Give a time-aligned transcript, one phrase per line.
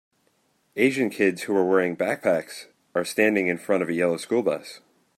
[0.77, 2.65] Asian kids who are wearing backpacks
[2.95, 4.81] are standing in front of a yellow school bus.